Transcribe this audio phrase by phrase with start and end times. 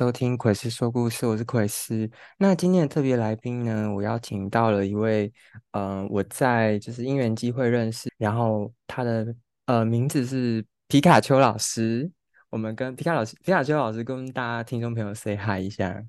[0.00, 2.10] 收听奎斯说故事，我是奎斯。
[2.38, 5.30] 那今天的特别来宾呢，我邀请到了一位，
[5.72, 9.36] 呃，我在就是因缘机会认识，然后他的
[9.66, 12.10] 呃名字是皮卡丘老师。
[12.48, 16.02] 我们跟皮卡老师、皮卡丘老师跟大家听众朋友 say hi 一下。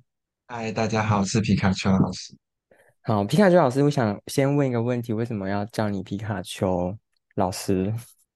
[0.47, 2.33] 嗨，大家好，我是皮卡丘老师。
[3.01, 6.97] 好，皮卡丘老师，我想先问一个问题：为什么要叫你皮卡丘
[7.35, 7.93] 老师？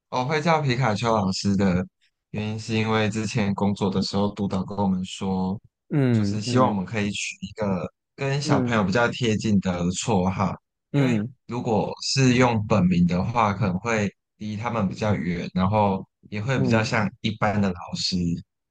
[0.09, 1.87] 我会叫皮卡丘老师的
[2.35, 5.57] 原因，是因为之前工作的时候，督导跟我们说，
[5.89, 10.53] 嗯就是嗯希望我们可以取一个跟小朋友嗯比较贴近的绰号，
[10.91, 18.17] 因为嗯如果是用本名的话，可能会离他们比较远，然后也会比较嗯像一般的老师，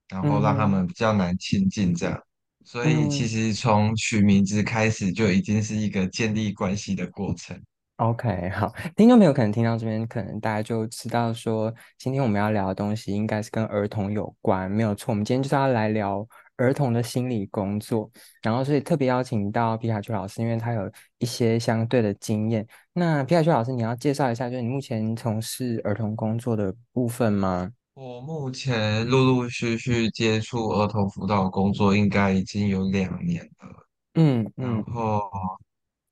[0.09, 2.21] 然后让他嗯们比较难亲近这样。
[2.67, 7.59] 所以其嗯实从取名字开始就已经是一个建立关系的过程。
[8.05, 15.11] OK，好，听众朋友可能听到这边，可能大家就知道说，今天我们要聊的东西应该是跟儿童有关，没有错。
[15.11, 18.11] 我们今天就是要来聊儿童的心理工作，
[18.43, 20.83] 然后所以特别邀请到皮卡丘老师，因为他有
[21.17, 22.67] 一些相对的经验。
[22.93, 27.71] 那皮卡丘老师，你要介绍一下，就是你目前从事儿童工作的部分吗？
[27.95, 33.87] 我目前陆陆续续接触儿童辅导工作，应该已经有两年了。
[34.17, 35.23] 嗯嗯，然后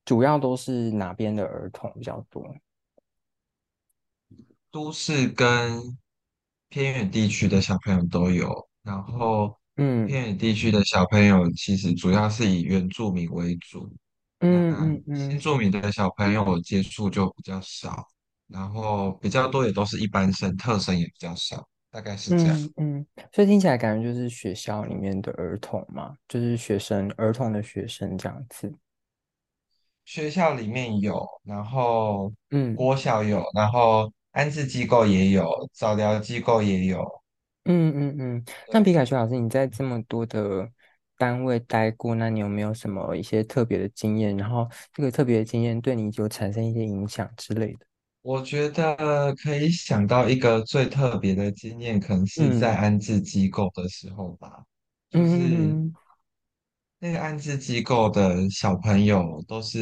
[0.05, 2.43] 主要都是哪边的儿童比较多？
[4.71, 5.79] 都市跟
[6.69, 8.67] 偏远地区的小朋友都有。
[8.83, 13.89] 然后嗯偏远地区的小朋友其实主要是以原住民为主。
[14.39, 18.05] 那嗯嗯新嗯住民的小朋友接触就比较少，
[18.47, 22.57] 然后比较多也都是一般生，特生也比较少，大概是这样。
[22.57, 28.73] 嗯嗯，所以听起来感觉就是学校里面的儿童嘛，就是学生，儿童的学生这样子。
[30.05, 37.03] 学校里面有，然后嗯国小有，然后安置机构也有，早疗机构也有。
[37.65, 38.45] 嗯嗯嗯。
[38.71, 40.69] 那，皮卡丘老师，你在这么多的
[41.17, 44.35] 单位待过，那你有没有什么一些特别的经验？
[44.35, 47.85] 然后这个特别的经验对你就产生一些影响之类的？
[48.21, 54.63] 我觉得可以想到一个最特别的经验，可能是在嗯安置机构的时候吧，
[55.09, 55.93] 就是嗯
[57.03, 59.77] 那个安置机构的小朋友都是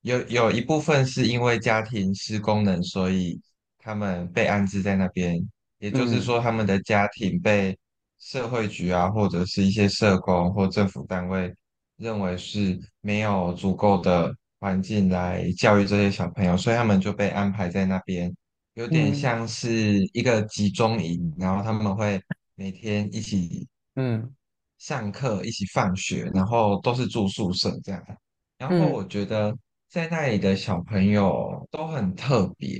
[0.00, 3.40] 有有一部分是因为家庭失功能，所以
[3.78, 5.40] 他们被安置在那边。
[5.78, 7.78] 也就是嗯说，他们的家庭被
[8.18, 11.54] 社会局啊，或者是一些社工或政府单位
[11.96, 18.34] 认为是没有足够的环境来教育这些小朋友，所以他们就被安排在那边，
[18.74, 22.20] 有点嗯像是一个集中营，然后他们会
[22.56, 23.68] 每天一起。
[23.94, 24.28] 嗯
[24.78, 28.02] 上课一起放学，然后都是住宿舍这样。
[28.58, 29.56] 然后嗯我觉得
[29.88, 32.78] 在那里的小朋友都很特别，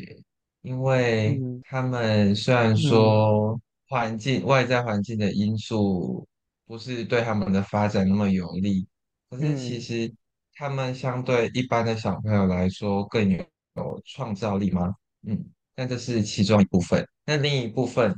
[0.63, 6.27] 因为嗯他们虽然嗯说环境，外在环境的因素
[6.67, 8.87] 不是对他们的发展那么有利，
[9.31, 10.15] 可是其嗯实
[10.55, 13.39] 他们相对一般的小朋友来说更有
[13.77, 14.95] 有创造力吗？
[15.27, 17.07] 嗯，但这是其中一部分。
[17.25, 18.15] 那另一部分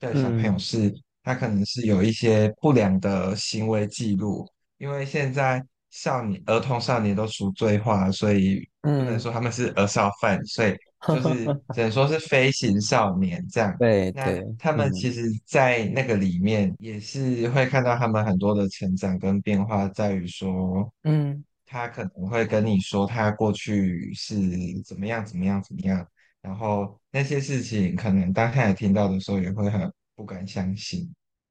[0.00, 0.94] 的小朋友嗯是。
[1.26, 4.48] 他可能是有一些不良的行为记录，
[4.78, 5.60] 因为现在
[5.90, 10.76] 少年、儿童、少年都赎罪化，所以不能嗯，说他们是儿少犯，所以
[11.12, 11.44] 就是
[11.74, 13.76] 只能说是飞行少年这样。
[14.12, 21.42] 那对那，他们其嗯实，在那个里面也是会看到他们很多的成长跟变化，在于说，嗯。
[21.68, 24.36] 他可能会跟你说他过去是
[24.84, 26.06] 怎么样、怎么样、怎么样，
[26.40, 31.08] 然后那些事情可能当他也听到的时候，也会很不敢相信。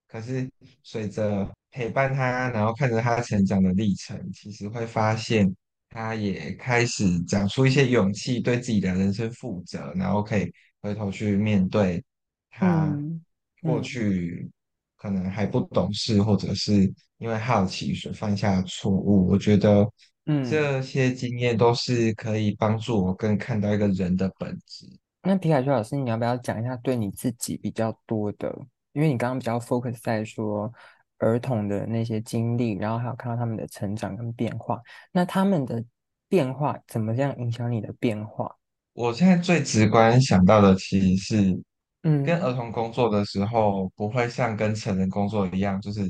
[0.08, 0.50] 可是
[0.84, 5.50] 随着陪伴他，然后看着他成长的历程，其实会发现
[5.90, 10.52] 他也开始长出一些勇气，对自己的人生负责，然后可以
[10.82, 12.04] 回头去面对
[12.50, 13.22] 他嗯
[13.62, 14.50] 过嗯去
[14.96, 19.28] 可能还不懂事，或者是因为好奇所犯下的错误。
[19.28, 19.86] 我觉得
[20.26, 20.44] 嗯。
[20.50, 24.86] 这些经验都是可以帮助我更看到一个人的本质。
[25.26, 28.56] 那皮卡丘老师，你要不要讲一下对你自己比较多的？
[28.94, 30.72] 因为你刚刚比较 focus 在说
[31.18, 34.80] 儿童的那些经历，然后还有看到他们的成长跟变化。
[35.12, 35.84] 那他们的
[36.30, 38.56] 变化怎么样影响你的变化？
[38.94, 41.64] 我现在最直观想到的其实是，
[42.04, 46.08] 嗯跟嗯儿童工作的时候，不会像跟成人工作一样，就是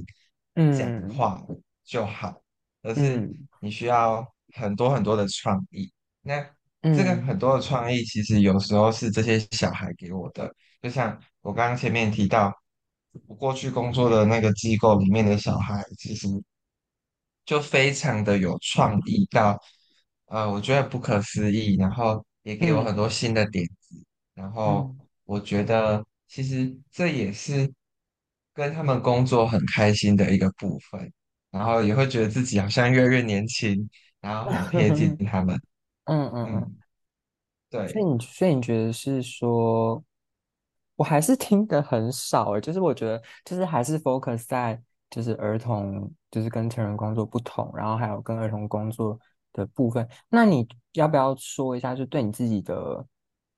[0.78, 1.42] 讲嗯话
[1.86, 2.42] 就好，
[2.84, 5.92] 而是嗯你需要很多很多的创意。
[6.22, 6.46] 那
[6.94, 10.54] 这个很嗯多的创意，其实有时候是这些小孩给我的。
[10.82, 12.54] 就像我刚刚前面提到，
[13.28, 16.28] 我过去工作的那个机构里面的小孩，其实
[17.46, 19.60] 就非常的有创意到，
[20.26, 21.76] 呃，我觉得不可思议。
[21.78, 24.04] 然后也给我很多嗯新的点子。
[24.34, 27.72] 然后嗯，我觉得，其实这也是
[28.54, 31.12] 跟他们工作很开心的一个部分。
[31.52, 33.90] 然后也会觉得自己好像越来越年轻，
[34.20, 35.60] 然后很贴近 他们。
[36.06, 36.56] 嗯嗯嗯。
[36.62, 36.76] 嗯，
[37.70, 40.04] 对，所以你，所以你觉得是说，
[40.96, 49.20] 我还是听得很少诶，就是我觉得，就是还是 focus 在就是儿童，就是跟成人工作不同，然后还有跟儿童工作
[49.54, 50.08] 的部分。
[50.30, 53.06] 那你要不要说一下，就对你自己的，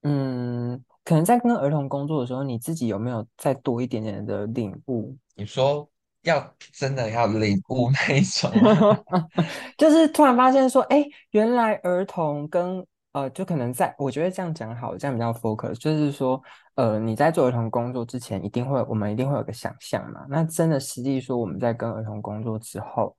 [0.03, 5.17] 嗯，可能在跟儿童工作的时候，你自己有没有再多一点点的领悟？
[5.35, 5.87] 你说
[6.23, 8.51] 要真的要领悟那一种？
[9.77, 16.39] 就是突然发现说，哎，原来儿童跟呃，就可能在，我觉得这样讲好，这样比较 focus，就是说，
[16.75, 20.25] 呃，你在做儿童工作之前，一定会，我们一定会有个想象嘛。
[20.29, 23.15] 那真的实际说，我们在跟儿童工作之后，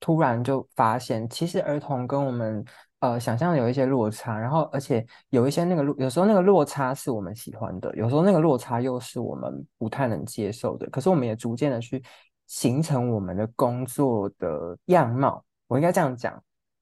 [0.00, 2.64] 突然就发现，其实儿童跟我们
[3.00, 10.88] 呃想象有一些落差，然后而且有一些那个落，有时候那个落差是我们喜欢的，有时候那个落差又是我们不太能接受的。
[10.88, 12.02] 可是我们也逐渐的去
[12.46, 15.44] 形成我们的工作的样貌。
[15.66, 16.32] 我应该这样讲，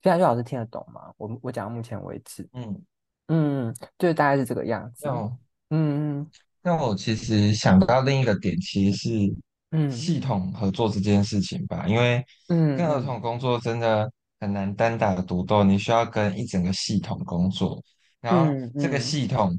[0.03, 1.13] 现在就老师听得懂吗？
[1.17, 2.83] 我我讲到目前为止，嗯，
[3.29, 5.09] 嗯，就大概是这个样子。
[5.09, 5.39] 嗯
[5.71, 6.31] 嗯。
[6.63, 9.35] 那我其实想到另一个点，其实是
[9.71, 9.91] 嗯。
[9.91, 13.21] 系统合作这件事情吧，因为嗯跟儿童。
[13.21, 14.11] 工作真的
[14.41, 17.83] 很难单打独斗，你需要跟一整个系统工作，
[18.21, 19.57] 然后这个系统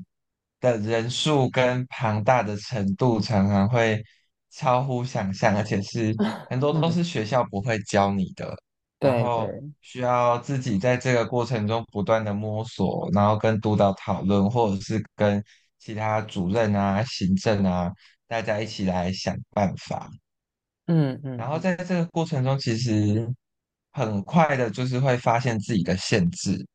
[0.59, 4.03] 的人数跟庞大的程度常常会
[4.55, 6.13] 超乎想象，而且是
[6.49, 8.55] 很多都嗯，是学校不会教你的，
[8.99, 9.49] 然后
[9.81, 15.43] 需要自己在这个过程中不断的摸索，然后跟督导讨论，或者是跟
[15.79, 17.91] 其他主任啊、行政啊，
[18.27, 20.09] 大家一起来想办法。
[20.85, 23.27] 嗯嗯然后在这个过程中，其实
[23.91, 26.65] 很快的，就是会发现自己的限制，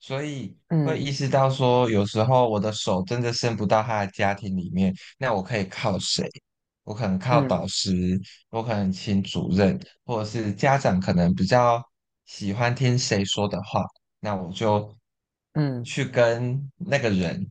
[0.00, 6.28] 所以会意嗯识到说，有时候我的手真的伸不到他的家庭里面，那我可以靠谁？
[6.88, 8.18] 我可能靠导嗯师，
[8.48, 11.82] 我可能请主任，或者是家长可能比较
[12.24, 13.84] 喜欢听谁说的话，
[14.20, 14.96] 那我就
[15.52, 17.46] 嗯去跟那个人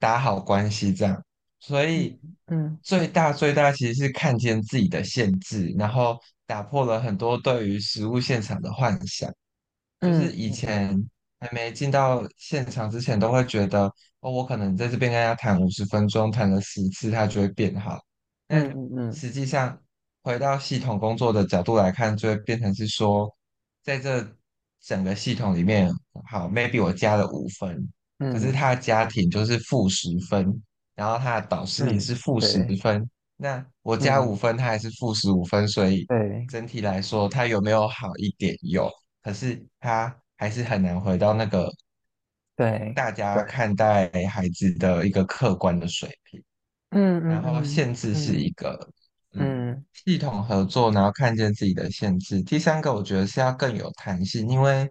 [0.00, 1.24] 打好关系，这样。
[1.60, 2.18] 所以
[2.48, 9.32] 嗯最大最大其实是看见自己的限制，然后打破了很多对于实物现场的幻想。
[10.00, 13.84] 就是以嗯前还没进到现场之前，都会觉得
[14.20, 18.00] 哦，我可能在这边跟他谈五十分钟，谈了十次，他就会变好。
[18.52, 19.80] 但嗯嗯实际上，
[20.22, 23.34] 回到系统工作的角度来看，就会变成是说，
[23.82, 24.36] 在这
[24.82, 25.90] 整个系统里面，
[26.30, 28.52] 好，maybe 我加了五分，可是嗯。
[28.52, 30.62] 他的家庭就是负十分，
[30.94, 36.44] 然后他的导师也是嗯，负十对，分，那我加五嗯分，他还是负十五分，所以对。
[36.50, 38.54] 整体来说，他有没有好一点？
[38.60, 38.90] 有，
[39.22, 41.72] 可是他还是很难回到那个
[42.54, 46.42] 对，大家看待孩子的一个客观的水平。
[46.92, 48.88] 嗯然后嗯限制是一嗯个，
[49.34, 52.42] 嗯，嗯系统合作，然后看见自己的限制。
[52.42, 54.90] 第三个，我觉得是要更有弹性，因为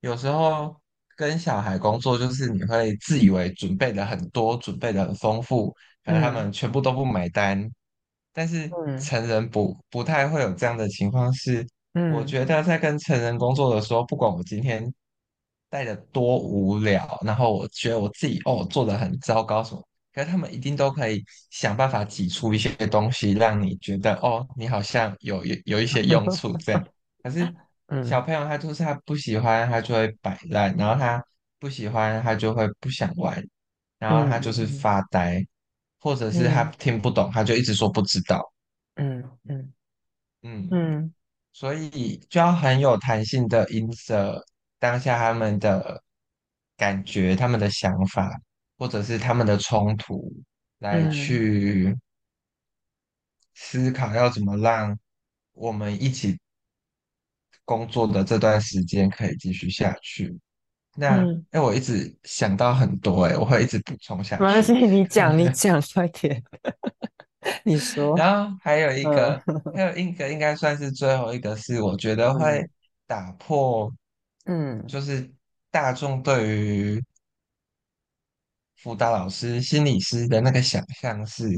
[0.00, 0.76] 有时候
[1.16, 5.70] 跟小孩工作，就是你会自以为准备的很多，准备的很丰富，
[6.04, 7.70] 可能他嗯们全部都不买单。
[8.32, 11.66] 但是嗯成人不不太会有这样的情况是，
[12.06, 14.92] 我嗯觉得在跟成人工作的时候，不管我今天
[15.70, 19.82] 带的多无聊，然后我觉得我自己哦做的很糟糕什么。
[20.12, 26.84] 可是他们一定都可以想办法挤出一些东西，让你觉得哦，你好像有有有一些用处这样。
[27.22, 27.40] 可是
[28.00, 31.22] 小嗯朋友他就是他不喜欢，他就会摆烂，然后他
[31.58, 33.42] 不喜欢，他就会不想玩，
[33.98, 35.44] 然后他就是嗯发呆，
[36.00, 38.52] 或者是他嗯听不懂，他就一直说不知道。
[38.94, 39.72] 嗯嗯
[40.42, 41.14] 嗯，嗯
[41.52, 44.44] 所以就要很有弹性的因着
[44.78, 46.02] 当下他们的
[46.76, 48.30] 感觉、他们的想法，
[48.82, 50.28] 或者是他们的冲突，
[50.80, 51.96] 来嗯去
[53.54, 54.98] 思考要怎么让
[55.52, 56.36] 我们一起
[57.64, 60.36] 工作的这段时间可以继续下去。
[60.96, 64.84] 那，嗯，哎，我一直想到很多，哎，我会一直补充下没关系，去。
[64.88, 65.48] 你讲你。
[65.54, 66.42] 讲快点，
[67.62, 69.42] 你说，然后还有一嗯个，
[69.76, 72.70] 还有一个应该算是最后一个是，我觉得会嗯。
[73.06, 73.94] 打破，
[74.46, 74.84] 嗯。
[74.88, 75.32] 就是
[75.70, 77.00] 大众对于
[78.82, 81.48] 辅导老师、心理师的那个想象是，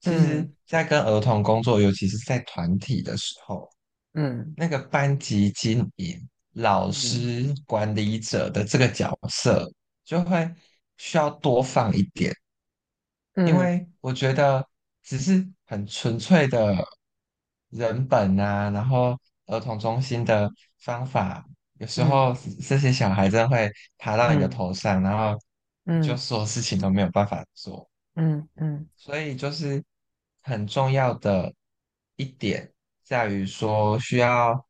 [0.00, 0.54] 其实嗯。
[0.66, 3.68] 在跟儿童工作，尤其是在团体的时候，
[4.14, 4.54] 嗯。
[4.56, 6.92] 那个班级经营、老嗯。
[6.92, 9.70] 师、管理者的这个角色，
[10.04, 10.50] 就会
[10.96, 12.34] 需要多放一点。
[13.42, 13.56] 因嗯。
[13.56, 14.66] 为我觉得
[15.02, 16.74] 只是很纯粹的
[17.70, 21.44] 人本啊，然后儿童中心的方法，
[21.78, 24.50] 有时候嗯这些小孩真的会爬到你的嗯。
[24.50, 25.38] 头上，然后
[26.02, 27.88] 就嗯所有事情都没有办法做。
[28.16, 29.82] 嗯嗯所以就是
[30.42, 31.52] 很重要的
[32.16, 32.70] 一点
[33.02, 34.66] 在于说，需要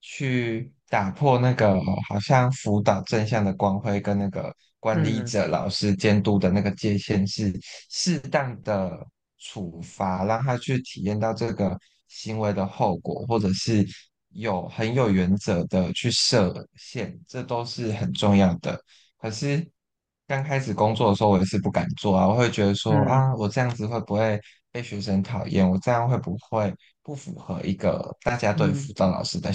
[0.00, 7.52] 去打破那个好像辅导正向的光辉跟那个管理嗯者、老师监督的那个界限，是
[7.90, 9.06] 适当的
[9.38, 13.84] 处罚，让他去体验到这个行为的后果，或者是
[14.30, 18.80] 有很有原则的去设限，这都是很重要的。
[19.18, 19.68] 可是
[20.26, 23.04] 刚开始工作的时候，我也是不敢做啊，我会觉得说嗯。
[23.04, 24.40] 啊，我这样子会不会
[24.72, 25.68] 被学生讨厌？
[25.68, 29.52] 我这样会不会不符合一个大家对辅嗯导老师的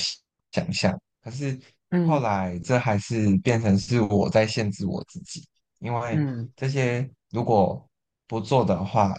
[0.51, 0.97] 想象？
[1.21, 1.59] 可是
[2.01, 2.21] 后嗯。
[2.21, 5.45] 来这还是变成是我在限制我自己，
[5.79, 6.49] 因为嗯。
[6.55, 7.85] 这些如果
[8.27, 9.13] 不做的话，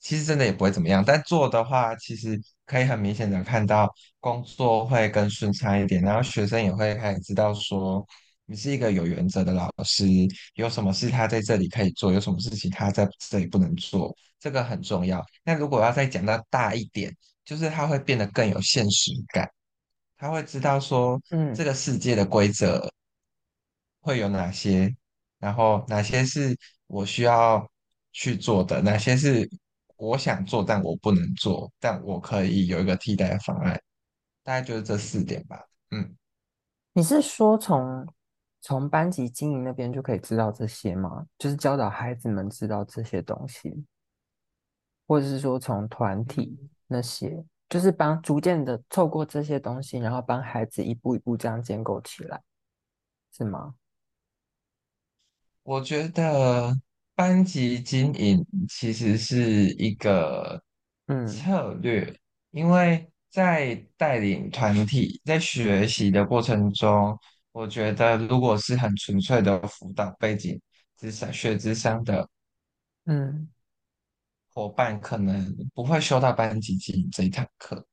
[0.00, 8.04] 其实真的也不会怎么样，但做的话，其实可以很明显的看到工作会更顺畅一点，然后学生也会开始知道说
[8.52, 10.04] 你是一个有原则的老师，
[10.56, 15.24] 有什么事他在这里可以做，有什么事情他在这里不能做，这个很重要。
[15.42, 17.10] 那如果要再讲到大一点，
[17.46, 19.50] 就是他会变得更有现实感，
[20.18, 22.92] 他会知道说嗯这嗯个世界的规则
[24.02, 24.94] 会有哪些，
[25.38, 26.54] 然后哪些是
[26.88, 27.66] 我需要
[28.12, 29.48] 去做的，哪些是
[29.96, 33.80] 我想做但我不能做，但我可以有一个替代的方案，
[34.42, 35.58] 大概就是这四点吧。
[35.90, 36.14] 嗯，
[36.92, 38.06] 你是说从
[38.62, 41.26] 从班级经营那边就可以知道这些吗？
[41.36, 43.84] 就是教导孩子们知道这些东西，
[45.06, 52.40] 或者是说从团体那些，就是帮逐渐的透过这些东西，然后帮孩子一步一步这样建构起来，
[53.36, 53.74] 是吗？
[55.64, 56.76] 我觉得
[57.14, 60.62] 班级经营其实是一个
[61.06, 62.16] 嗯策略，
[62.50, 67.18] 因为在带领团体在学习的过程中，
[67.52, 70.60] 我觉得如果是很纯粹的辅导背景，
[70.98, 72.28] 咨商学咨商的。
[73.04, 73.48] 嗯
[74.54, 77.86] 伙伴可能不会修到班级经营这一堂课。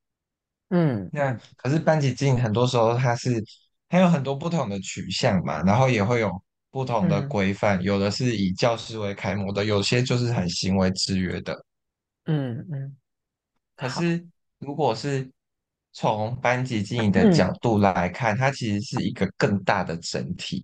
[0.70, 3.44] 嗯那可是班级经营很多时候它是
[3.88, 6.30] 还有很多不同的取向嘛，然后也会有
[6.70, 11.66] 不同的嗯规范，有的是以教师为楷模的，有些就是很行为制约的。
[12.26, 12.96] 嗯嗯，
[13.78, 14.28] 好，可是
[14.60, 15.32] 如果是
[15.92, 20.64] 从班级经营的角嗯度来看，它其实是一个更大的整体。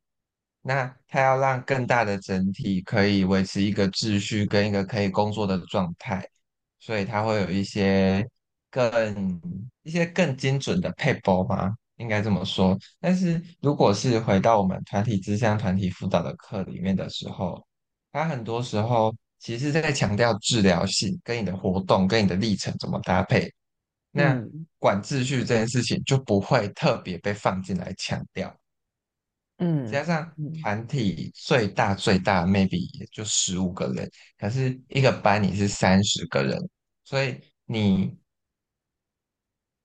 [0.61, 6.27] 那它要让更大的整体可以维持一个秩序跟一个可以工作的状态，
[6.79, 8.27] 所以它会有一些
[8.71, 9.41] 更
[9.83, 11.71] 一些更精准的配包吗？
[11.97, 12.77] 应该这么说。
[12.99, 17.63] 但是如果是回到我们团体咨商、团体辅导的课里面的时候，
[18.11, 23.53] 它很多时候其实在强调治疗性，跟你的活动、跟你的历程怎么搭配。
[24.15, 28.55] 那嗯管秩序这件事情就不会特别被放进来强调。
[29.57, 36.57] 嗯加上嗯团体最大最大 maybe 也就十五个人，可是一个班你是三十个人，
[37.03, 38.17] 所以你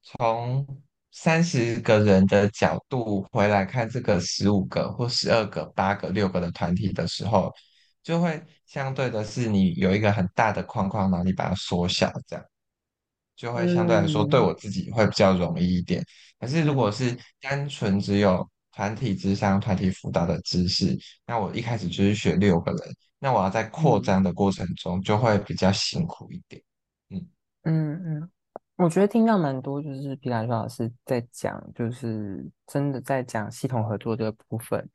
[0.02, 0.66] 从
[1.12, 7.52] 三十个人的角度回来看这个十五个或十二个、八个、六个的团体的时候，
[8.02, 12.44] 就会相对的是你有一个很大的框框，然后你把它缩小，这样
[13.40, 16.04] 就会相对来说对嗯我自己会比较容易一点。
[16.38, 20.94] 可是如果嗯是单纯只有团体之商、团体辅导的知识，
[21.26, 22.80] 那我一开始就是学六个人，
[23.18, 26.62] 那我要在扩嗯张的过程中就会比较辛苦一点。
[27.08, 27.26] 嗯
[27.64, 28.30] 嗯嗯。
[28.76, 34.86] 我觉得听到蛮多，就是皮卡丘老师在讲，就是真的在讲系统合作这个部分。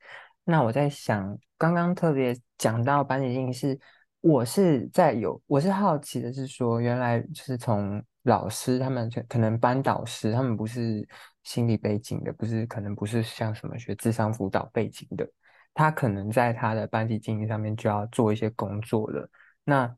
[0.44, 3.80] 那我在想，刚刚特别讲到班级经营是，
[4.22, 11.08] 我是在有，我是好奇的是说，原来就是从老师他们可能班导师他们不是
[11.44, 15.28] 心理背景的，不是可能不是像什么学智商辅导背景的，
[15.74, 19.28] 他可能在他的班级经营上面就要做一些工作了。
[19.64, 19.96] 那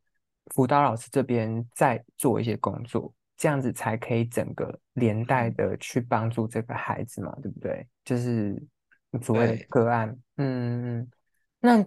[0.54, 3.14] 辅导老师这边再做一些工作。
[3.40, 7.88] 这样子才可以整个连带嗯，的去帮助这个孩子嘛，对不对？
[8.04, 8.60] 就是
[9.22, 10.10] 所谓的对，个案。
[10.38, 11.12] 嗯嗯。
[11.60, 11.84] 那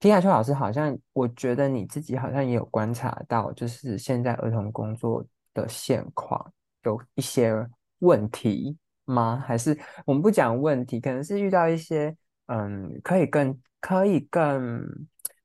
[0.00, 6.52] 皮卡丘老师好像，我觉得你自己好像也有观察到，就是现在儿童工作的现况
[6.84, 7.66] 有一些
[8.00, 9.42] 问题吗？
[9.46, 12.14] 还是我们不讲问题，可能是遇到一些
[12.46, 14.82] 嗯，可以更可以更，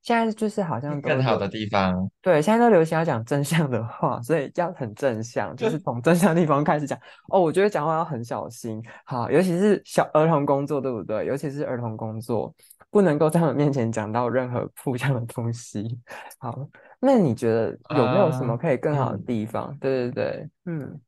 [0.02, 1.02] 现在就是好像。
[1.02, 6.98] 更好的地方，对，现在都流行要讲正向的话，所以要很正向，就是从正向地方开始讲。
[7.30, 11.26] 哦，我觉得讲话要很小心，好，尤其是小儿童工作，对不对？
[11.26, 12.54] 尤其是儿童工作，
[12.94, 16.00] 不能够在我们面前讲到任何负向的东西。
[16.38, 16.70] 好，
[17.00, 19.76] 那你觉得有没有什么呃，可以更好的嗯，地方？
[19.80, 21.02] 对对对，嗯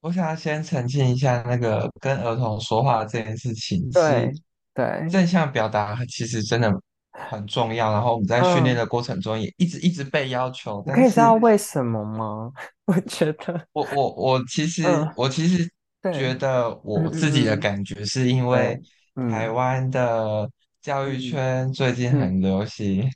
[0.00, 4.32] 我想要先澄清一下，那个跟儿童说话这件事情是对，
[4.74, 6.72] 对，正向表达其实真的
[7.12, 7.92] 很重要。
[7.92, 12.50] 然后我们在训练嗯，的过程中也一直一直被要求，你可以知道为什么吗？
[12.86, 15.70] 我觉得，我我我其实嗯，我其实
[16.02, 18.82] 对，觉得嗯我自己的感觉是因为对，
[19.26, 19.54] 台嗯。
[19.54, 20.48] 湾的
[20.82, 23.08] 教育嗯圈最近嗯，很流行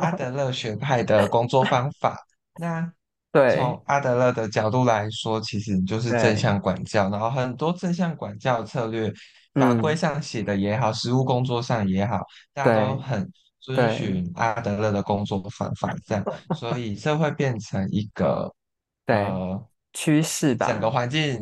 [0.00, 2.16] 阿德勒学派的工作方 法。
[2.56, 2.92] 那
[3.32, 3.56] 对。
[3.56, 9.12] 从阿德勒的角度来说，其实就是正对，向管教，然后很多正向管教策略，
[9.58, 9.96] 法规嗯。
[9.96, 12.20] 上写的也好，实务工作上也好，
[12.52, 13.30] 大家都对很
[13.60, 16.24] 遵对循阿德勒的工作方法，这样，
[16.56, 18.52] 所以这会变成一个。
[19.06, 21.38] 对，呃，趋势吧整个吧，环境，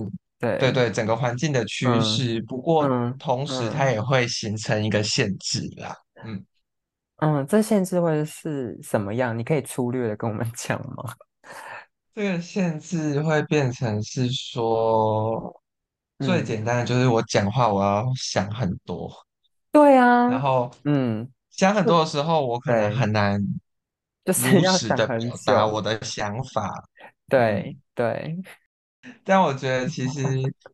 [0.59, 2.43] 对对，对，整个环境的趋嗯势。
[2.43, 5.97] 不过嗯同时，它嗯也会形成一个限制啦。
[6.25, 6.45] 嗯，
[7.17, 9.37] 嗯，这限制会是什么样？
[9.39, 11.15] 你可以粗略的跟我们讲吗？
[12.15, 15.63] 这个限制会变成是说，
[16.19, 19.11] 最嗯，简单的就是我讲话我要想很多，
[19.71, 23.41] 对啊，然后嗯，想很多的时候，我可能，很难
[24.25, 26.69] 就是如实的表达我的想法。
[26.69, 27.13] 嗯。
[27.29, 28.37] 对对
[29.25, 30.23] 但我觉得其实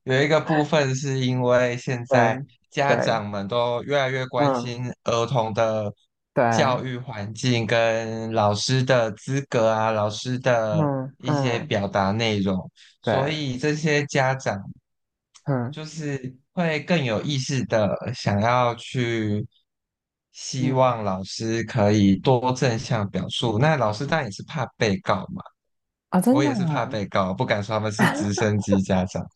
[0.04, 2.38] 有一个部分是因为现在
[2.70, 5.92] 家，长们都越来越关嗯，心儿童的，
[6.56, 12.70] 教育环境跟老师的资格啊，老师的嗯一些嗯，表达内容，
[13.02, 14.56] 所，以这些家长
[15.46, 19.46] 嗯就是会更有意识的想要去
[20.30, 23.58] 希嗯望老师可以多正向表述。
[23.58, 25.42] 那老师当然也是怕被告嘛。
[26.10, 29.26] 啊，真的我也是怕哦，被告，不敢说他们是直升 机家长，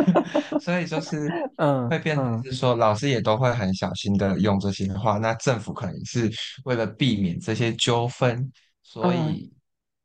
[0.60, 5.16] 所以就是嗯会变成是说，老师也都会很小心的用这些话。
[5.18, 6.30] 那政府可能是
[6.64, 9.52] 为了避免这些纠纷，所嗯，以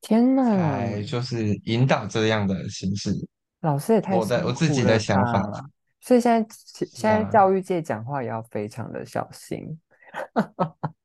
[0.01, 3.13] 天呐，才就是引导这样的形式。
[3.61, 5.61] 老师也太我的我自己的想法了，
[6.01, 9.77] 所以现在现在教育界讲话也要非常的小心。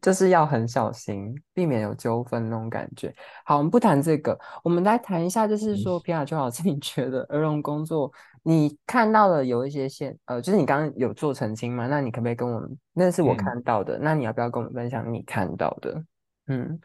[0.00, 3.12] 就是要很小心，避免有纠纷那种感觉。
[3.44, 8.12] 好，我们不谈这个，我们来谈一下，就是说，皮卡丘老师， 你觉得儿童工作
[8.44, 11.88] 你看到了有一些现，呃，就是你刚刚有做澄清吗？
[11.88, 12.78] 那你可不可以跟我们？
[12.92, 16.04] 那是我嗯，看到的，那你要不要跟我们分享你看到的？
[16.46, 16.80] 嗯，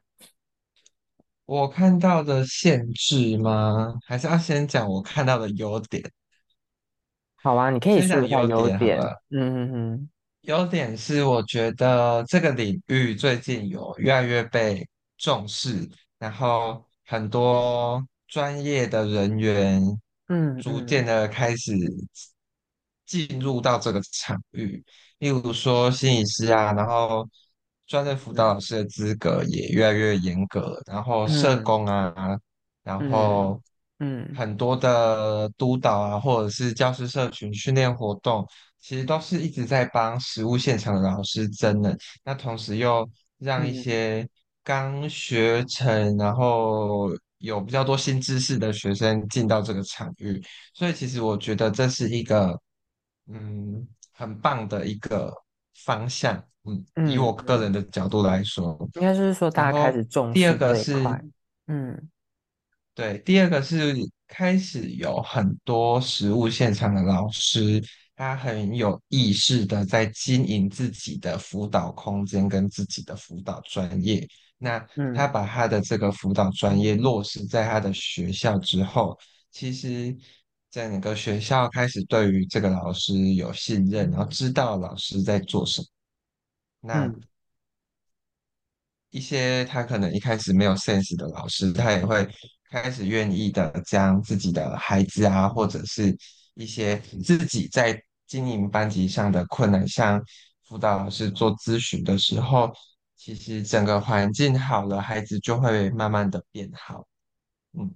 [1.46, 4.00] 我看到的限制吗？
[4.08, 6.04] 还是要先讲我看到的优点？
[7.44, 9.00] 好啊，你可以说一下优优点。
[9.30, 9.70] 嗯。
[9.70, 10.10] 嗯嗯
[10.42, 19.82] 优点是，我觉得这个领域最近有越来越被重视，然后很多专业的人员
[20.28, 21.74] 嗯逐渐嗯的开始
[23.06, 24.84] 进入到这个场域，
[25.20, 27.28] 例如说心理师啊，然后
[27.88, 31.64] 专业辅导老师的资格也越来越严格，然后社嗯。
[31.64, 32.14] 工啊，
[32.84, 33.10] 然嗯。
[33.10, 33.62] 后
[34.02, 38.46] 嗯很多的督导啊，或者是教师社群训练活动。
[38.84, 44.30] 其实都是一直在帮实务现场的老师增能，那同时又让一嗯些
[44.64, 50.42] 刚学成，然后有比较多新知识的学生进到这个场域，
[50.74, 52.60] 所以其实我觉得这是一个
[53.28, 55.32] 嗯很棒的一个
[55.86, 56.44] 方向，
[56.96, 61.04] 嗯，以我个人的角度来说，应该就是说大家开后始重第二视这一个是。
[61.04, 61.24] 块。
[61.68, 62.10] 嗯
[62.94, 63.96] 对，第二个是
[64.28, 67.82] 开始有很多实物现场的老师，
[68.16, 74.28] 他很有意识的在经营自己的辅导空间跟自己的辅导专业。
[74.58, 74.78] 那
[75.16, 79.18] 他嗯把他的这个辅导专业落实在他的学校之后，
[79.52, 80.16] 其实
[80.70, 85.88] 整个学校开始对于这个老师有信任，然后知道老师在做什么。
[86.82, 87.22] 那嗯
[89.10, 92.26] 一些他可能一开始没有 sense 的老师，他也会
[92.72, 96.18] 开始愿意的将自己的孩子啊，或者是
[96.56, 100.24] 一些自己在经营班级上的困难，向
[100.64, 102.72] 辅导老师做咨询的时候，
[103.18, 107.06] 其实整个环境好了，孩子就会慢慢的变好。
[107.78, 107.94] 嗯，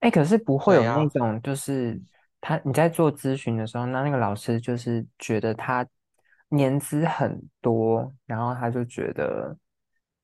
[0.00, 1.98] 哎，可是不会有那种，就是
[2.42, 5.86] 他你在做咨询的时候，那那个老师就是觉得他
[6.50, 9.56] 年资很多，然后他就觉得，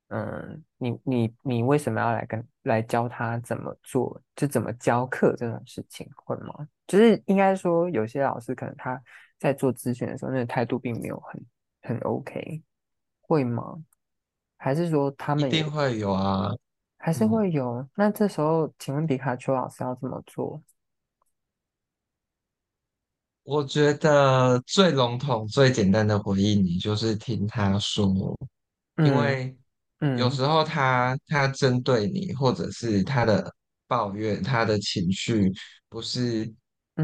[0.09, 6.69] 嗯，你你你为什么要来跟来教他怎么做，就怎么教课这种事情，会吗？
[6.87, 9.03] 就是应该说，有些老师可能他
[9.39, 11.45] 在做咨询的时候，那个态度并没有很
[11.83, 12.63] 很 OK，
[13.21, 13.83] 会吗？
[14.57, 15.49] 还是说他们也？
[15.49, 16.55] 一定会有啊。
[16.99, 17.89] 还是嗯，会有。
[17.97, 20.63] 那这时候，请问皮卡丘老师要怎么做？
[23.43, 28.37] 我觉得最笼统、最简单的回应，你就是听他说。
[28.97, 29.15] 因
[30.01, 30.31] 嗯有嗯。
[30.31, 33.53] 时候他他针对你，或者是他的
[33.87, 35.53] 抱怨、他的情绪，
[35.89, 36.53] 不是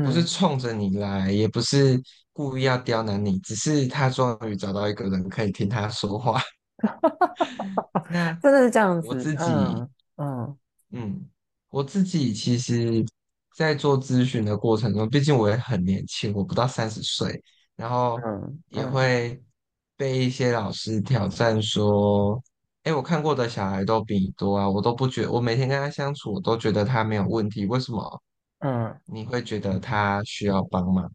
[0.00, 2.00] 不是嗯，冲着你来，也不是
[2.32, 6.40] 故意要刁难你，只是他终于找到一个人可以听他说话。
[8.08, 10.58] 那真的是这样我子，自己，嗯嗯。
[10.90, 11.28] 嗯，
[11.70, 13.04] 我自己其实，
[13.56, 17.42] 在做咨询的过程中，毕竟我也很年轻，我不到三十岁，
[17.76, 18.92] 然后嗯也嗯。
[18.92, 19.42] 会
[19.96, 22.42] 被一些老师挑战说，
[22.84, 28.22] 哎，我看过的小孩都比你多啊，我都不觉得，我每天跟他相处，我都觉得他没有问题，为什么
[28.58, 31.10] 嗯你会觉得他需要帮忙？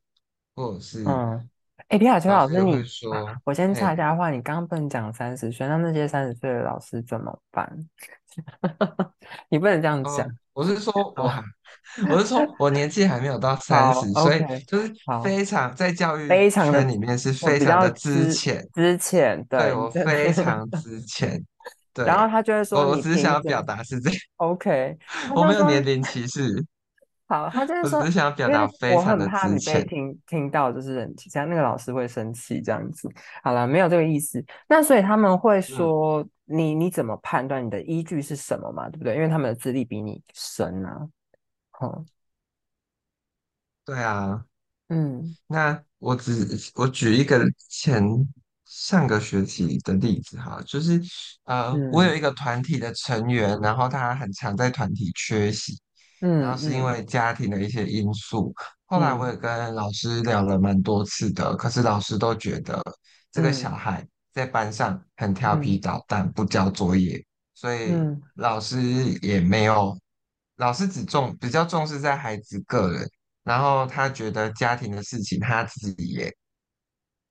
[0.55, 1.49] 或者是嗯，
[1.89, 2.83] 哎，皮卡丘老师，老师就会你
[3.43, 7.77] 我先插一嘿，下话，你刚刚不能讲三十岁，那那些三十岁的老师怎么办？
[9.49, 10.27] 你不能这样讲。
[10.57, 11.31] 哦，我是说 我
[12.09, 14.91] 我是说我年纪还没有到 三好十，所以就是，
[15.23, 21.41] 非常在教育非常的，圈里面是非常的资之前，之前，对，我非常 之前，
[21.93, 24.97] 对然后，他就会说我我只是想要表达是这样，？OK，
[25.35, 26.63] 我没有年龄歧视，
[27.27, 29.87] 好，他就是说，我只是想要表达非我常的很怕你被之前。
[29.87, 33.09] 听听到，就是很这样，那个老师会生气这样子。
[33.43, 34.43] 好了，没有这个意思。
[34.69, 38.89] 那所以他们会嗯，说你你怎么判断你的依据是什么嘛？
[38.89, 39.15] 对不对？
[39.15, 41.07] 因为他们的资历比你深啊。
[41.81, 42.07] 嗯，
[43.85, 44.45] 对啊，
[44.89, 48.03] 嗯那我只我举一个前
[48.65, 51.01] 上个学期的例子哈，就是
[51.45, 55.79] 呃，我有嗯一个团体的成员，然后他很常在团体缺席，
[56.19, 58.53] 嗯然后是因为家庭的一些因素，
[58.85, 62.81] 后来我嗯也跟老师聊了蛮多次的，可是老师都觉得
[63.31, 64.05] 这个小嗯孩
[64.37, 65.81] 在班上很调皮嗯。
[65.81, 68.21] 捣蛋，不交作业，所以嗯。
[68.35, 68.77] 老师
[69.23, 69.97] 也没有，
[70.57, 73.09] 老师只重比较重视在孩子个人。
[73.43, 76.31] 然后他觉得家庭的事情他自己也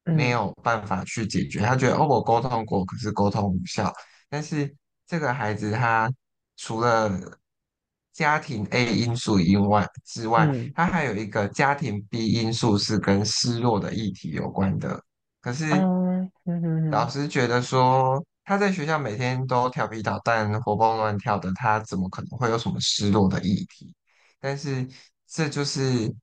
[0.03, 0.31] 没嗯。
[0.31, 3.92] 有办法去解决，他觉得哦，我沟通过，可是沟通无效。
[4.29, 4.75] 但是
[5.07, 6.12] 这个孩子他
[6.57, 7.09] 除了
[8.12, 10.73] 家庭 A 因素以外之外，嗯。
[10.75, 15.01] 他还有一个家庭 B 因素是跟失落的议题有关的。
[15.40, 15.64] 可是
[16.90, 23.94] 老师觉得说他在学校每天都调皮捣蛋、活蹦乱跳的，他怎么可能会有什么失落的议题？
[24.40, 24.86] 但是
[25.26, 26.14] 这就是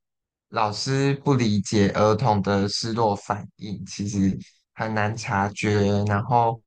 [0.50, 4.38] 老师不理解儿童的失落反应，其实
[4.74, 6.62] 很难察觉，然后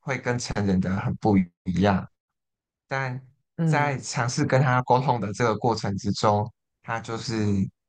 [0.00, 2.06] 会跟成人的很不一样。
[2.88, 3.20] 但
[3.68, 6.50] 在嗯尝试跟他沟通的这个过程之中，
[6.82, 7.36] 他就是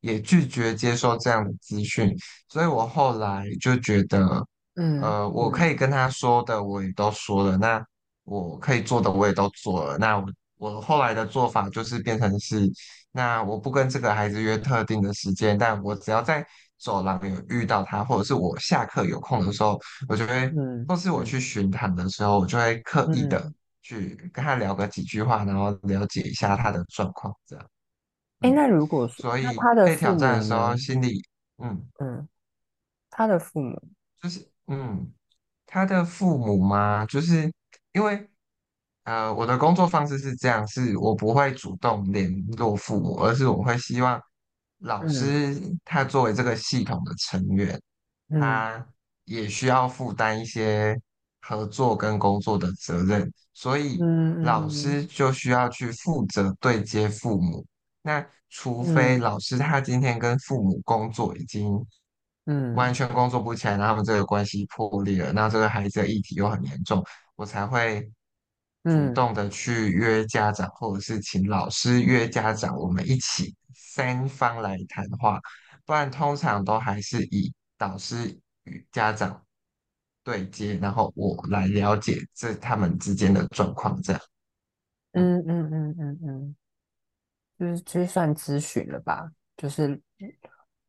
[0.01, 2.15] 也拒绝接受这样的资讯，
[2.49, 4.45] 所以我后来就觉得，
[5.01, 7.85] 呃，我可嗯以跟他说的我也都说了，那
[8.23, 10.25] 我可以做的我也都做了，那我
[10.57, 12.69] 我后来的做法就是变成是，
[13.11, 16.45] 那我不跟这个孩子约特定的时间，但我只要在
[16.77, 23.39] 走廊有遇到他，或者是我下课有空的时候，我就会，嗯或是我去巡堂的时候，我就会刻意的。
[23.39, 23.53] 嗯。
[23.87, 27.65] 去跟他聊个几句话，然后了解一下他的状况，这样，
[28.41, 30.77] 哎，嗯，那如果说，所以他的父被挑战的时候，呢？
[30.77, 31.21] 心里，
[31.63, 32.27] 嗯，嗯，
[33.09, 33.81] 他的父母，
[34.21, 35.11] 就是，嗯，
[35.65, 37.51] 他的父母嘛，就是
[37.93, 38.29] 因为，
[39.03, 44.21] 呃，我的工作方式是这样，是我不会主动联络父母，而是我会希望
[44.79, 45.09] 老嗯。
[45.09, 47.81] 师他作为这个系统的成员，
[48.29, 48.39] 嗯。
[48.41, 48.87] 他
[49.25, 50.99] 也需要负担一些
[51.41, 53.97] 合作跟工作的责任，所以
[54.41, 57.65] 老嗯师就需要去负责对接父母。
[58.01, 61.85] 那除非嗯老师他今天跟父母工作已经
[62.73, 67.03] 完嗯全工作不起来，然后他们这个关系破裂了，那这个孩子的议题又很严重，
[67.35, 68.01] 我才会
[68.83, 75.39] 主嗯动的去约家长，或者是请老师约家长，我们一起三方来谈话，
[75.85, 79.43] 不然通常都还是以导师与家长
[80.23, 84.21] 对接，然后我来了解这他们之间的状况，这样。
[85.13, 86.55] 嗯嗯嗯嗯嗯嗯，
[87.57, 89.31] 就是其实算咨询了吧？
[89.55, 89.99] 就是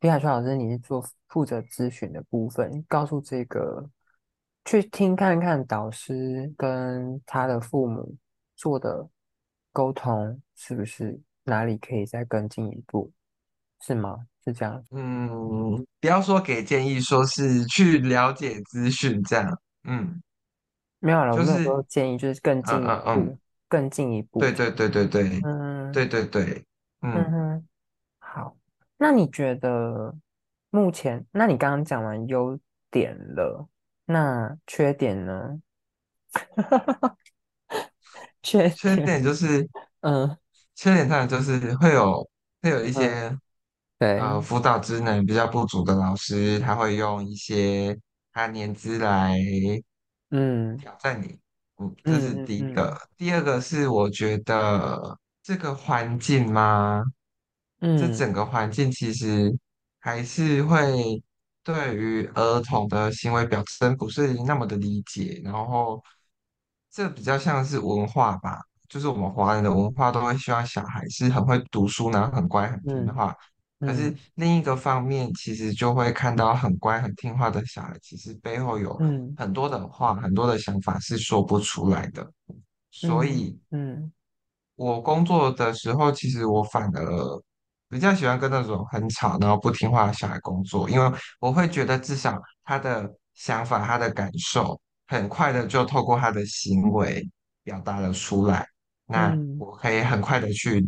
[0.00, 3.84] 皮卡丘老师，你是做负责咨询的部分，告诉这个
[4.64, 8.14] 去听看看导师跟他的父母
[8.54, 9.08] 做的
[9.72, 13.10] 沟通是不是哪里可以再更进一步，
[13.80, 14.18] 是吗？
[14.44, 14.84] 是这样？
[14.92, 19.60] 嗯，不要说给建议，说是去了解资讯这样。
[19.82, 20.22] 嗯，
[21.00, 24.38] 没有了，就是说建议，就是更嗯进一嗯嗯，步，更进一步。
[24.38, 26.64] 对对对对对嗯对对对，
[27.02, 27.47] 嗯。
[28.98, 30.14] 那你觉得
[30.70, 32.58] 目前，那你刚刚讲完优
[32.90, 33.66] 点了，
[34.04, 35.60] 那缺点呢？
[38.42, 39.68] 缺缺点，点就是，
[40.00, 40.36] 嗯
[40.74, 42.28] 缺点当然就是会有
[42.62, 43.38] 会有一嗯，些
[44.16, 47.98] 呃对，辅导职能比较不足的老师，他会用一些
[48.32, 49.36] 他年资来
[50.30, 51.38] 嗯挑战你，
[51.78, 52.96] 嗯，这是第一个。
[53.16, 57.02] 第二个是我觉得这个环境吗？
[57.94, 59.56] 这嗯整个环境其实
[59.98, 61.22] 还是会
[61.62, 66.02] 对于儿童的行为表征不是那么的理解，然后
[66.90, 73.34] 这比较像是文化吧，就是我们华人的文化都会希望小孩是很会读书，然后很乖很听嗯话。
[73.80, 82.30] 可是嗯另一个方面，其实就会看到很乖很听话的小孩，其实背后有嗯很多的话、很多的想法是说不出来的。
[82.90, 84.12] 所嗯以，嗯
[84.76, 87.42] 我工作的时候，其实我反而
[87.88, 97.28] 比较喜欢跟那种很吵，然后不听话的小孩工作，因为我会觉得至少他的想法、他的感受，很快的就透过他的行为
[97.64, 98.66] 表达了出来。
[99.06, 100.86] 那嗯我可以很快的去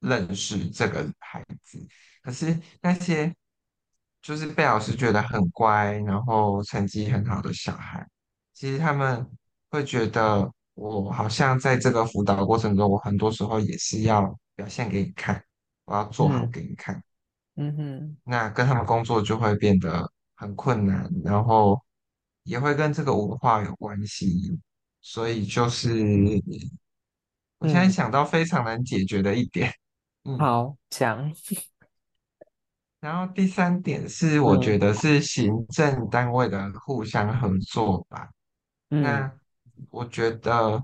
[0.00, 1.78] 认识这个孩子。
[2.22, 3.34] 可是那些
[4.20, 8.06] 就是被老师觉得很乖，然后成绩很好的小孩，
[8.52, 9.26] 其实他们
[9.70, 15.42] 会觉得我好像在这个辅导过程中，我很多时候也是要表现给你看，
[15.86, 17.02] 我要做好嗯给你看。
[17.56, 21.80] 嗯哼那跟他们工作就会变得很困难，然后
[22.44, 24.58] 也会跟这个文化有关系。
[25.00, 25.90] 所以就是
[27.58, 29.72] 我现在嗯，想到非常难解决的一点，
[30.24, 30.38] 嗯。
[30.38, 31.32] 好，讲，
[33.00, 38.28] 然后第三点是，我觉嗯得是行政单位的互相合作吧。
[38.90, 39.32] 嗯那
[39.90, 40.82] 我觉得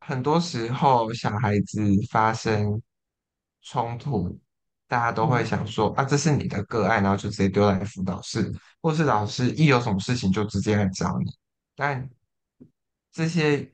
[0.00, 2.80] 很多时候小孩子发生
[3.68, 4.38] 冲突，
[4.86, 11.30] 大家都会嗯想说啊，这是你的个案，然后就直接丢来辅导室，或是老师一有什么事情就直接来找你。
[11.74, 12.08] 但
[13.12, 13.68] 这些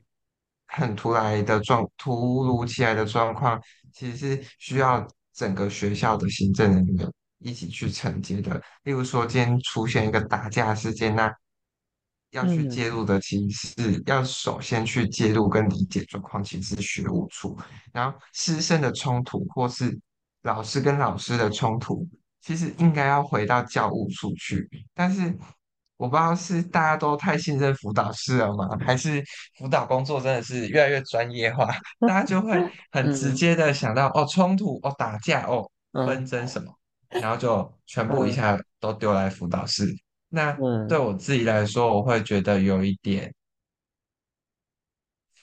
[0.67, 3.61] 很突来的状，突如其来的状况，
[3.93, 8.61] 其实是需要整个学校的行政人员一起去承接的。
[8.85, 11.31] 例如说，今天出现一个打架事件，那
[12.33, 17.57] 要去嗯介入的其实是要首先去介入跟理解状况，其实是学务处。
[17.93, 19.99] 然后师生的冲突，或是
[20.43, 22.07] 老师跟老师的冲突，
[22.41, 24.69] 其实应该要回到教务处去。
[24.95, 25.33] 但是
[25.99, 28.67] 我不知道是大家都太信任辅导室了吗？
[28.81, 29.23] 还是
[29.59, 31.67] 辅导工作真的是越来越专业化，
[32.01, 32.53] 大家就会
[32.91, 36.75] 很直嗯接的想到哦，冲突哦，打架哦，纷嗯争什么，
[37.11, 39.95] 然后就全部一嗯下都丢来辅导室。
[40.35, 40.53] 那
[40.89, 43.33] 对嗯，我自己来说，我会觉得有一点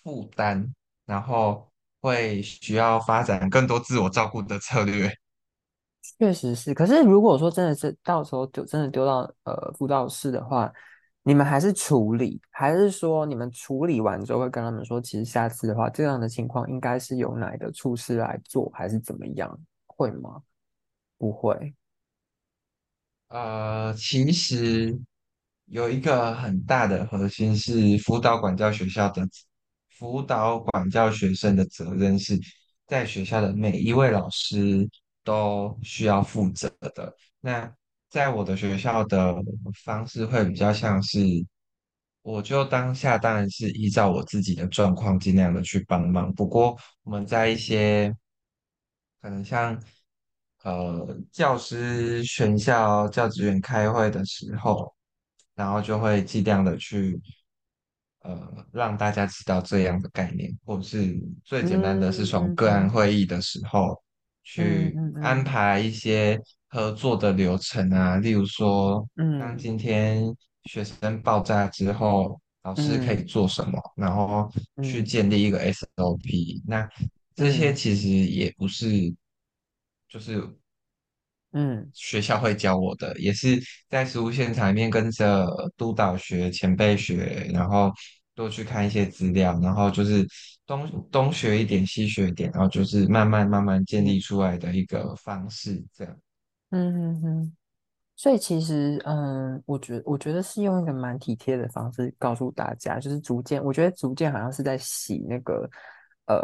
[0.04, 0.68] 负担，
[1.06, 1.72] 然后
[2.02, 5.12] 会需要发展更多自我照顾的策略。
[6.18, 6.74] 确实是。
[6.74, 10.72] 可是如果说真的是到时候丢真的丢到呃辅导室的话，
[11.22, 19.60] 你们还是处理，还是说你们处理完之后会跟他们说，其实下次的话，这样的情况应该是由哪一个处室来做，还是怎么样？
[19.86, 20.42] 会吗？
[21.18, 21.76] 不会。
[23.30, 25.00] 呃，其实
[25.66, 29.28] 有一个很大的核心是辅导管教学校的
[29.90, 32.40] 辅导管教学生的责任是
[32.88, 34.90] 在学校的每一位老师
[35.24, 37.14] 都需要负责的。
[37.40, 37.72] 那
[38.10, 39.36] 在我的学校的
[39.84, 41.20] 方式会比较像是，
[42.24, 46.34] 我就当下当然是依照我自己的状况尽量的去帮忙。
[46.34, 48.12] 不过我们在一些
[49.22, 49.80] 可能像
[50.64, 54.94] 呃教师全校教职员开会的时候，
[55.56, 57.20] 然后就会尽量的去
[58.22, 62.90] 呃让大家知道这样的概念，或者是最简单的是嗯从个案嗯。
[62.90, 64.02] 会议的时候
[64.58, 69.58] 嗯去安排一些合作的流程啊，例如说，当嗯。
[69.58, 73.24] 今天学生爆炸之后，老师可以嗯。
[73.24, 75.04] 做什么，然后去嗯。
[75.04, 76.62] 建立一个 SOP。
[76.68, 76.88] 那
[77.36, 77.74] 这些嗯。
[77.74, 78.88] 其实也不是，
[80.10, 80.42] 就是
[81.52, 87.92] 嗯学校会教我的，也是在实务现场里面跟着督导学、前辈学，然后
[88.36, 90.28] 多去看一些资料，然后就是
[90.66, 96.20] 东东学一点，西学一点，然后就是慢慢慢慢建立嗯出来的一个方式，这样。
[96.72, 97.56] 嗯嗯嗯。
[98.16, 105.70] 所以其实，嗯，我觉我觉得是用一个蛮体贴的方式告诉大家，就是逐渐，我觉得逐渐好像是在洗那个，
[106.26, 106.38] 呃，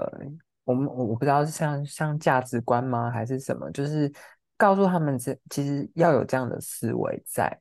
[0.66, 4.12] 我们我我不知道是像像价值观吗，还是什么，就是
[4.58, 7.58] 告诉他们这其实要有这样的思维在，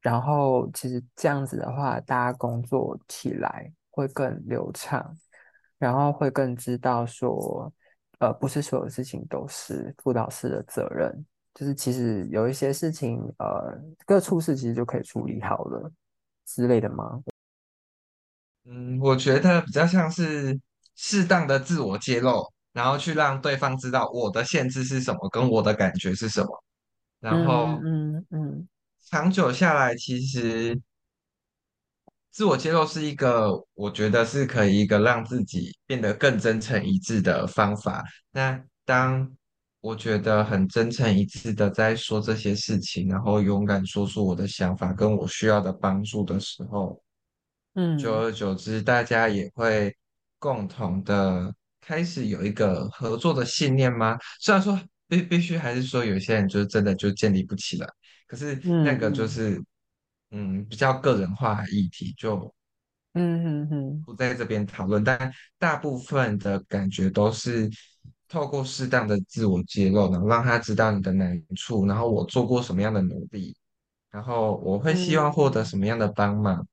[0.00, 5.16] 然后其实这样子的话，大家工作起来会更流畅，
[5.78, 7.72] 然后会更知道说，
[8.18, 11.26] 呃，不是所有事情都是辅导师的责任。
[11.54, 15.90] 就是其实有一些事情，呃，各处事其实就可以处理好了
[16.44, 17.22] 之类的吗？
[18.66, 20.60] 嗯，我觉得比较像是
[20.96, 26.64] 适当的自我揭露，然后去让对方知道我的限制是什么，跟我的感觉是什么，
[27.20, 28.68] 然嗯后嗯嗯
[29.08, 30.80] 长久下来，其实。
[32.30, 38.04] 自我揭露是一个，我觉得是可以一个让自己变得更真诚一致的方法。
[38.30, 39.34] 那当
[39.80, 47.02] 我觉得很真诚一致的在说这些事情，然后勇敢说出我的想法跟我需要的帮助的时候，
[47.74, 49.96] 嗯久嗯而久之，大家也会
[50.46, 54.16] 共同的开始有一个合作的信念吗？
[54.38, 57.88] 虽然说必必须还是说有些人就真的就建立不起来，
[58.28, 58.54] 可是
[58.84, 59.60] 那个就是
[60.30, 62.54] 嗯比较个人化的议题，就
[63.14, 65.02] 嗯嗯嗯不在这边讨论。
[65.02, 67.68] 但大部分的感觉都是
[68.28, 73.56] 透过适当的自我揭露，然后让他知道你的难处，然后我做过什么样的努力，
[74.12, 76.64] 然后我会希望获得嗯什么样的帮忙。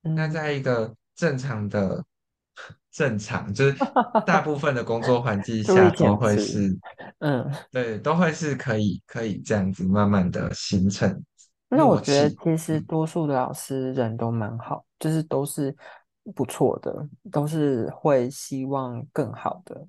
[0.00, 2.02] 那嗯，在一个正常的、
[2.98, 3.76] 正常，就是
[4.26, 6.16] 大部分的工作环境下，都。
[6.16, 6.76] 会是，
[7.20, 11.22] 嗯，对，都会是可以可以这样子慢慢的形成
[11.68, 12.28] 那我觉得。
[12.42, 15.72] 其实嗯多数的老师人都蛮好，就是都是
[16.34, 16.92] 不错的，
[17.30, 19.86] 都是会希望更好的。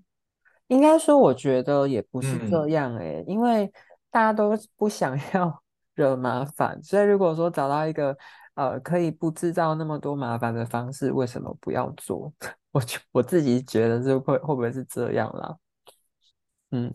[0.67, 3.65] 应该说，我觉得也不是这嗯，样诶、欸，因为
[4.11, 5.63] 大家都不想 要
[5.95, 8.15] 惹麻烦，所以如果说找到一个
[8.53, 12.31] 呃可以不制造那么多麻烦的方式，为什么不要做？
[12.71, 15.57] 我就我自己觉得是会会不会是这样啦？
[16.71, 16.93] 嗯，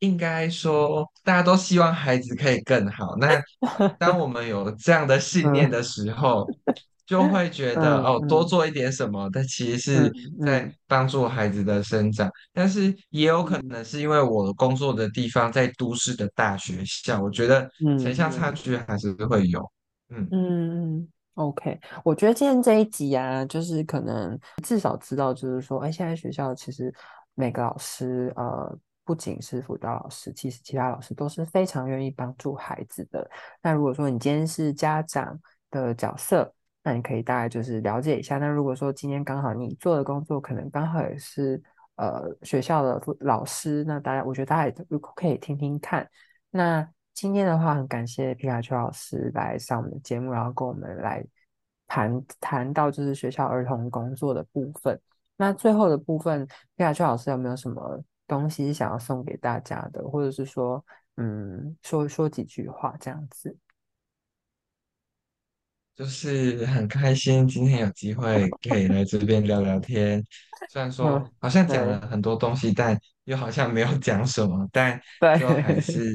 [0.00, 3.16] 应该说大家都希望孩子可以更好。
[3.16, 3.40] 那
[3.98, 6.46] 当我们有这样的信念的嗯时候，
[7.06, 10.12] 就会觉得哦，多做一点什么，但其实嗯是
[10.44, 12.30] 在嗯帮助孩子的生长。
[12.52, 19.72] 但是也有可嗯能是因为我工作的地方在都市的大学校，我觉得城乡差距还是会有。
[20.10, 26.92] 嗯，嗯嗯，OK，我觉得今天这一集啊，就是可能至少知道，就是说，哎，现在学校其实
[27.34, 33.28] 每个老师，呃，不仅是辅导老师，其实其他老师都是非常愿意帮助孩子的。
[33.62, 35.38] 那如果说你今天是家长
[35.70, 38.38] 的角色，那你可以大概就是了解一下。
[38.38, 41.62] 那如果说今天刚好你做的工作可能刚好也是
[41.96, 46.08] 呃学校的老师，那大家我觉得大家也可以听听看。
[46.50, 51.24] 那今天的话，很感谢皮卡丘老师来上我们的节目，然后跟我们来
[51.86, 54.98] 谈谈到就是学校儿童工作的部分。
[55.36, 56.46] 那最后的部分，
[56.76, 60.84] 皮卡丘老师有没有什么东西想要送给大家的，或者是说，
[61.16, 63.56] 嗯，说说几句话这样子？
[65.94, 70.24] 就是很开心今天有机会可以来这边聊聊天。
[70.70, 74.98] 虽然 说嗯，好像讲了很多东西，但又好像没有讲什么，但
[75.38, 76.14] 就还是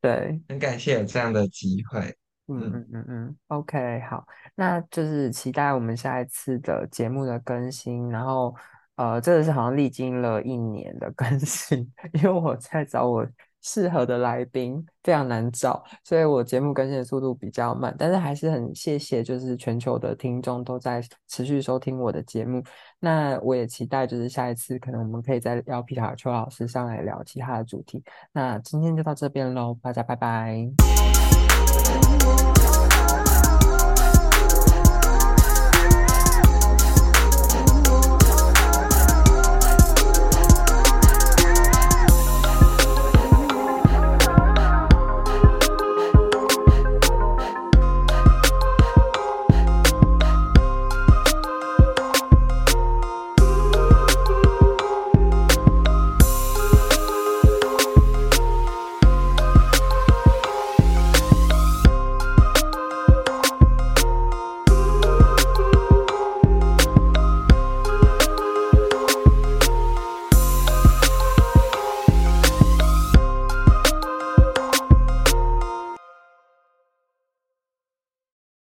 [0.00, 0.40] 对对。
[0.48, 2.16] 很感谢有这样的机会。
[2.48, 8.52] 嗯嗯，嗯嗯嗯，OK，好，那就是期待我们下一次的节目的更新，然后
[8.96, 11.78] 呃，这个是好像历经了一年的更新，
[12.12, 13.24] 因为我在找我
[13.62, 22.62] 适合的来宾非常难找，所以我节目更新的速度比较慢，但是还是很谢谢，就是全球的听众都在持续收听我的节目，
[22.98, 30.70] 那我也期待就是下一次可能我们可以再邀皮卡丘老师上来聊其他的主题，那今天就到这边喽，大家拜拜。